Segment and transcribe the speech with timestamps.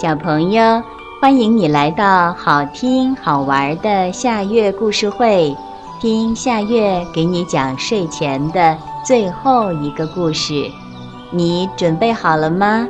[0.00, 0.80] 小朋友，
[1.20, 5.52] 欢迎你来到好听好玩的夏月故事会，
[6.00, 10.70] 听夏月给你讲睡前的最后一个故事。
[11.32, 12.88] 你准备好了吗？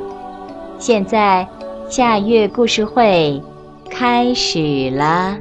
[0.77, 1.47] 现在
[1.89, 3.41] 夏月故事会
[3.89, 5.35] 开始了。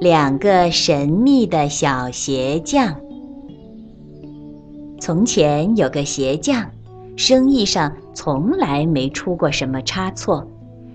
[0.00, 2.94] 两个神秘的小鞋匠。
[5.00, 6.64] 从前有个鞋匠。
[7.18, 10.46] 生意上从来没出过什么差错，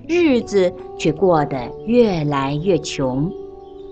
[0.07, 3.29] 日子却过得越来越穷。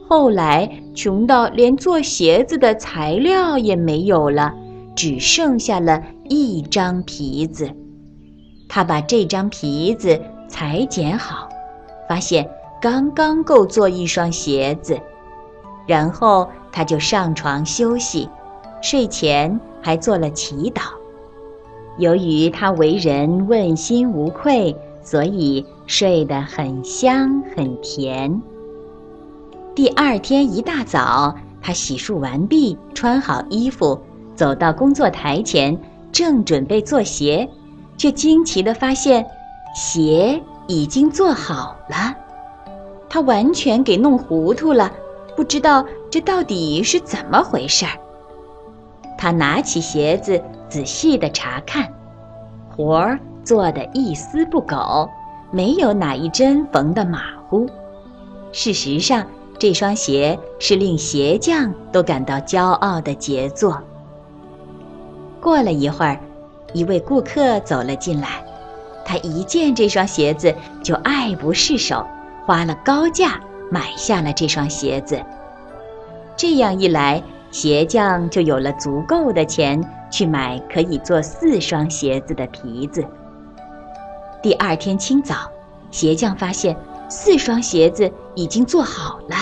[0.08, 4.54] 后来穷到连做鞋子的材料也没有了，
[4.96, 7.70] 只剩下了一张皮子。
[8.70, 11.50] 他把这张皮子裁剪好，
[12.08, 12.50] 发现
[12.82, 14.98] 刚刚够做一双鞋子。
[15.86, 18.30] 然后他就上床休息，
[18.82, 20.84] 睡前还做了祈祷。
[22.02, 28.42] 由于他为人问心无愧，所以睡得很香很甜。
[29.76, 34.00] 第二天一大早，他洗漱完毕，穿好衣服，
[34.36, 35.78] 走到工作台前，
[36.12, 37.48] 正准备做鞋，
[37.98, 39.24] 却惊奇地发现，
[39.76, 42.16] 鞋已经做好了。
[43.08, 44.92] 他完全给弄糊涂了，
[45.38, 47.92] 不知道这到底是怎么回事儿。
[49.20, 50.42] 他拿起鞋子，
[50.72, 51.86] 仔细的查看，
[52.70, 55.10] 活儿做的一丝不苟，
[55.52, 57.70] 没有哪一针缝的马虎。
[58.54, 59.26] 事实上，
[59.60, 63.78] 这双鞋是令鞋匠都感到骄傲的杰作。
[65.42, 66.18] 过了一会儿，
[66.72, 68.42] 一位顾客走了进来，
[69.04, 72.08] 他一见这双鞋子就爱不释手，
[72.46, 75.22] 花了高价买下了这双鞋子。
[76.38, 83.04] 这样一来，鞋匠就有了足够的钱去买可以做四双鞋子的皮子。
[84.44, 85.50] 第二天清早，
[85.90, 86.76] 鞋匠发现
[87.10, 89.36] 四双鞋子已经做好了，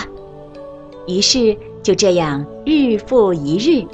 [1.06, 3.86] 于是就这样日复一日，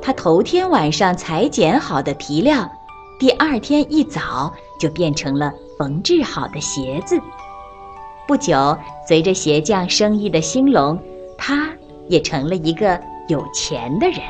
[0.00, 2.70] 他头天晚上裁剪好的皮料，
[3.18, 7.18] 第二天一早就变成了缝制好的鞋子。
[8.26, 8.76] 不久，
[9.08, 11.00] 随着鞋匠生意的兴隆，
[11.36, 11.70] 他
[12.08, 13.00] 也成了一个。
[13.28, 14.20] 有钱的人。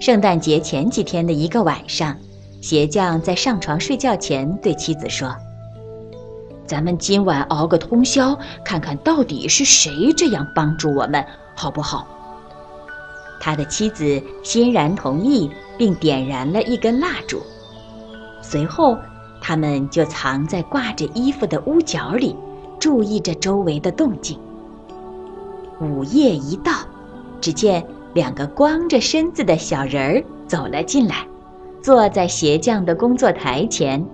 [0.00, 2.16] 圣诞节前几天的一个晚上，
[2.60, 5.34] 鞋匠在上床睡觉前对妻子说
[6.64, 11.24] ：“咱们今晚熬个通宵，看看到底是谁这样帮助我们，
[11.56, 12.06] 好不好？”
[13.40, 17.42] 他的妻子欣然同意，并点燃了一根蜡烛。
[18.40, 18.96] 随后，
[19.40, 22.36] 他们就藏在挂着衣服的屋角里，
[22.78, 24.38] 注意着周围的动静。
[25.80, 26.72] 午夜一到。
[27.40, 27.86] 只见
[28.18, 31.24] 两个光着身子的小人儿走了进来，
[31.80, 34.04] 坐在鞋匠的工作台前。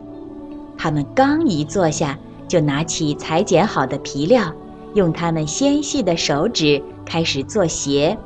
[0.77, 4.53] 他们刚一坐下，就拿起裁剪好的皮料，
[4.93, 8.19] 用他们纤细的手指开始做鞋，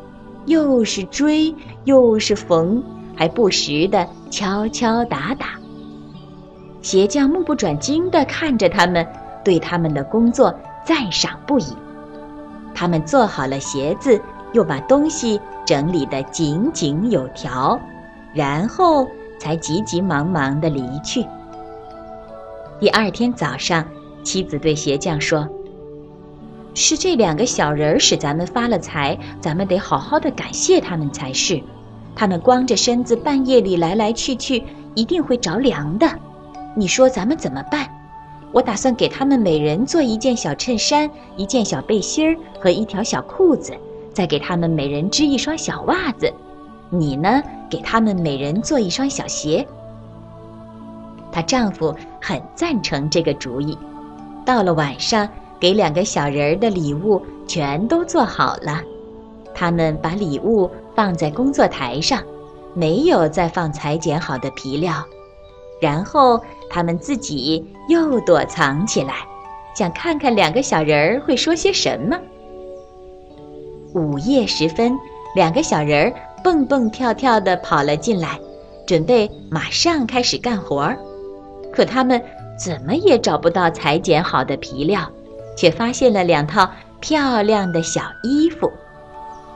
[0.46, 2.82] 又是锥又是缝，
[3.14, 5.50] 还不时地敲敲打打。
[6.82, 9.06] 鞋匠目不转睛地看着他们，
[9.44, 10.52] 对他们的工作
[10.84, 11.66] 赞赏不已。
[12.74, 14.20] 他们做好了鞋子。
[14.52, 17.80] 又把东西整理得井井有条，
[18.32, 19.06] 然后
[19.38, 21.24] 才急急忙忙地离去。
[22.80, 23.84] 第二天早上，
[24.22, 25.48] 妻子对鞋匠说
[26.74, 31.60] ：“是这两个小人儿使咱们发了财，咱们得好好的感谢他们才是。
[32.14, 36.08] 他们光着身子半夜里来来去去，一定会着凉的。
[36.76, 37.88] 你说咱们怎么办？
[38.52, 43.72] 我打算给他们每人做一件小衬衫、一件小背心儿和一条小裤子。”
[44.18, 46.28] 再给他们每人织一双小袜子，
[46.90, 47.40] 你呢？
[47.70, 49.64] 给他们每人做一双小鞋。
[51.30, 53.78] 她丈夫很赞成这个主意。
[54.44, 55.28] 到了晚上，
[55.60, 58.82] 给两个小人儿的礼物全都做好了。
[59.54, 62.20] 他们把礼物放在工作台上，
[62.74, 64.94] 没有再放裁剪好的皮料。
[65.80, 69.14] 然后他们自己又躲藏起来，
[69.76, 72.18] 想看看两个小人儿会说些什么。
[73.94, 74.98] 午夜时分，
[75.34, 76.14] 两个小人儿
[76.44, 78.38] 蹦蹦跳跳地跑了进来，
[78.86, 80.98] 准备马上开始干活儿。
[81.72, 82.22] 可他们
[82.58, 85.10] 怎么也找不到裁剪好的皮料，
[85.56, 86.68] 却发现了两套
[87.00, 88.70] 漂亮的小衣服。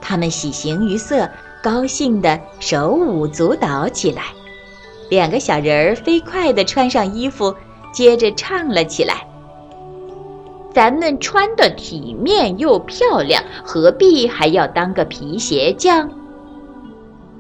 [0.01, 1.29] 他们喜形于色，
[1.63, 4.23] 高兴地手舞足蹈起来。
[5.11, 7.55] 两个小人儿飞快地穿上衣服，
[7.93, 9.27] 接着唱了起来。
[10.73, 16.09] 咱们穿的体面又漂亮，何必还要当个皮鞋匠？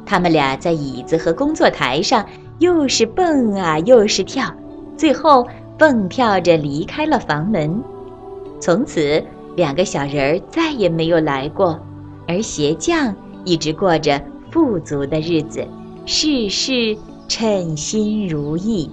[0.05, 2.26] 他们俩在椅子和工作台上
[2.58, 4.52] 又是蹦啊又是跳，
[4.96, 5.46] 最后
[5.79, 7.82] 蹦跳着离开了房门。
[8.61, 9.25] 从此，
[9.56, 11.81] 两个小人儿再也没有来过，
[12.29, 13.14] 而鞋匠
[13.44, 14.20] 一直过着
[14.50, 15.67] 富足的日子，
[16.05, 16.96] 事事
[17.29, 18.90] 称心如意。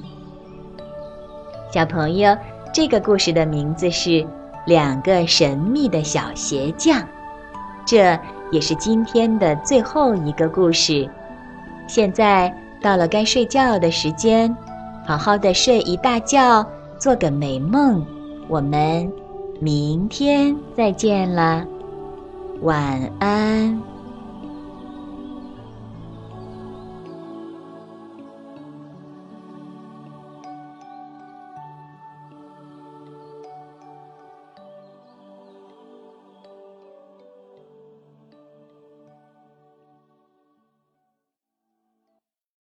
[1.74, 2.36] 小朋友，
[2.71, 4.10] 这个故事的名字是
[4.66, 7.00] 《两个神秘的小鞋匠》，
[7.86, 8.18] 这
[8.51, 11.10] 也是今天的最后一个故事。
[11.88, 14.56] 现在到了该睡觉的时间，
[15.06, 16.66] 好好的睡一大觉，
[17.00, 18.06] 做个美梦。
[18.48, 19.12] 我们
[19.60, 21.66] 明天再见了，
[22.62, 23.89] 晚安。